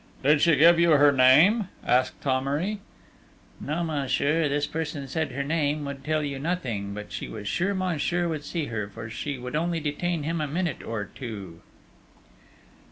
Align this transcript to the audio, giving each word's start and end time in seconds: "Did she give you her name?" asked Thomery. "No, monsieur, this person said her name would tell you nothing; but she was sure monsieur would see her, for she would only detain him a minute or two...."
"Did 0.23 0.41
she 0.41 0.55
give 0.55 0.79
you 0.79 0.89
her 0.93 1.11
name?" 1.11 1.67
asked 1.85 2.17
Thomery. 2.21 2.79
"No, 3.59 3.83
monsieur, 3.83 4.49
this 4.49 4.65
person 4.65 5.07
said 5.07 5.31
her 5.33 5.43
name 5.43 5.85
would 5.85 6.03
tell 6.03 6.23
you 6.23 6.39
nothing; 6.39 6.95
but 6.95 7.11
she 7.11 7.27
was 7.29 7.47
sure 7.47 7.75
monsieur 7.75 8.27
would 8.27 8.43
see 8.43 8.65
her, 8.65 8.87
for 8.89 9.11
she 9.11 9.37
would 9.37 9.55
only 9.55 9.79
detain 9.79 10.23
him 10.23 10.41
a 10.41 10.47
minute 10.47 10.81
or 10.81 11.05
two...." 11.05 11.61